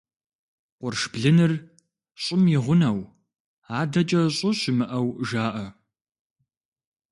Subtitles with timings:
[0.79, 1.51] Къурш блыныр–
[2.21, 2.99] щӀым и гъунэу,
[3.79, 5.67] адэкӀэ щӀы щымыӀэу жаӀэ.